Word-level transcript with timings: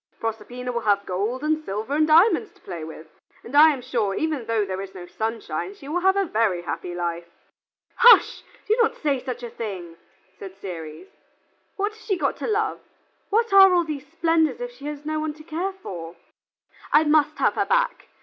Proserpina 0.19 0.71
will 0.71 0.81
have 0.81 1.05
gold 1.05 1.43
and 1.43 1.63
silver 1.63 1.93
and 1.95 2.07
diamonds 2.07 2.51
to 2.53 2.61
play 2.61 2.83
with, 2.83 3.05
and 3.43 3.55
I 3.55 3.71
am 3.71 3.83
sure 3.83 4.15
even 4.15 4.39
although 4.39 4.65
there 4.65 4.81
is 4.81 4.95
no 4.95 5.05
sunshine, 5.05 5.75
she 5.75 5.87
will 5.87 5.99
have 5.99 6.17
a 6.17 6.25
very 6.25 6.63
happy 6.63 6.95
life." 6.95 7.29
"Hush! 7.97 8.41
do 8.67 8.75
not 8.81 8.95
say 8.95 9.19
such 9.23 9.43
a 9.43 9.49
thing," 9.51 9.97
said 10.39 10.55
Ceres. 10.59 11.07
"What 11.75 11.91
has 11.93 12.03
she 12.03 12.17
got 12.17 12.35
to 12.37 12.47
love? 12.47 12.79
What 13.29 13.53
are 13.53 13.75
all 13.75 13.83
these 13.83 14.07
splendors 14.07 14.59
if 14.59 14.71
she 14.71 14.85
has 14.85 15.05
no 15.05 15.19
one 15.19 15.35
to 15.35 15.43
care 15.43 15.73
for? 15.73 16.15
I 16.91 17.03
must 17.03 17.37
have 17.37 17.53
her 17.53 17.67
back. 17.67 18.07